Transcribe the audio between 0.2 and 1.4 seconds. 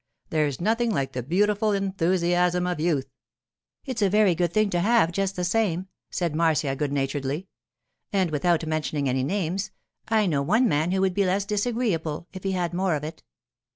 There's nothing like the